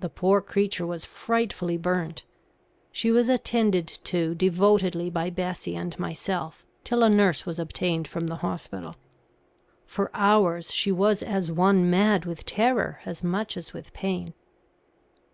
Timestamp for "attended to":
3.30-4.34